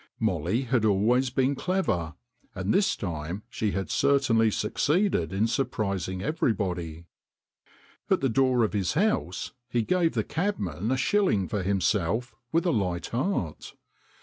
[0.19, 2.15] Molly had always been clever,
[2.55, 7.05] and this time she had certainly succeeded in surprising everybody.
[8.09, 12.65] At the door of his house he gave the cabman a shilling for himself with
[12.65, 13.75] a light heart.